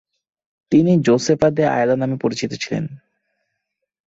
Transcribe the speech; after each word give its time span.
তিনি 0.71 0.91
Josefa 1.01 1.49
de 1.49 1.63
Ayala 1.67 1.95
নামে 1.95 2.17
পরিচিত 2.21 2.51
ছিলেন। 2.53 2.85